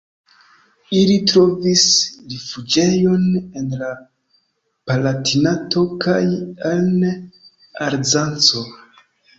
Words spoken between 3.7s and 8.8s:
la Palatinato kaj en Alzaco.